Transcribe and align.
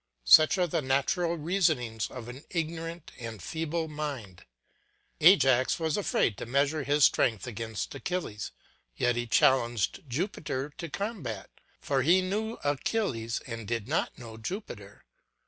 Such 0.25 0.57
are 0.57 0.65
the 0.65 0.81
natural 0.81 1.37
reasonings 1.37 2.09
of 2.09 2.27
an 2.27 2.43
ignorant 2.49 3.11
and 3.19 3.39
feeble 3.39 3.87
mind. 3.87 4.45
Ajax 5.19 5.79
was 5.79 5.95
afraid 5.95 6.37
to 6.37 6.47
measure 6.47 6.81
his 6.83 7.03
strength 7.03 7.45
against 7.45 7.93
Achilles, 7.93 8.51
yet 8.97 9.15
he 9.15 9.27
challenged 9.27 10.01
Jupiter 10.09 10.71
to 10.79 10.89
combat, 10.89 11.51
for 11.79 12.01
he 12.01 12.23
knew 12.23 12.57
Achilles 12.63 13.41
and 13.45 13.67
did 13.67 13.87
not 13.87 14.17
know 14.17 14.37
Jupiter. 14.37 15.05